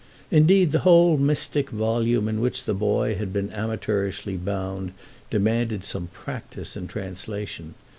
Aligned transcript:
Indeed 0.31 0.71
the 0.71 0.79
whole 0.79 1.15
mystic 1.17 1.69
volume 1.69 2.27
in 2.27 2.41
which 2.41 2.63
the 2.63 2.73
boy 2.73 3.13
had 3.13 3.31
been 3.31 3.51
amateurishly 3.53 4.35
bound 4.35 4.93
demanded 5.29 5.83
some 5.85 6.07
practice 6.07 6.75
in 6.75 6.87
translation. 6.87 7.75